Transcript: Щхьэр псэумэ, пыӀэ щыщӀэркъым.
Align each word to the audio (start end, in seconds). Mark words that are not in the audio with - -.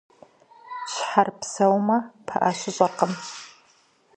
Щхьэр 0.91 1.29
псэумэ, 1.39 1.97
пыӀэ 2.27 2.51
щыщӀэркъым. 2.57 3.13